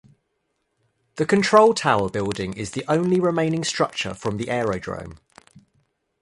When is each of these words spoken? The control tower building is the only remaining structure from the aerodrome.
The 1.17 1.27
control 1.27 1.75
tower 1.75 2.09
building 2.09 2.53
is 2.53 2.71
the 2.71 2.83
only 2.87 3.19
remaining 3.19 3.63
structure 3.63 4.15
from 4.15 4.37
the 4.37 4.49
aerodrome. 4.49 5.19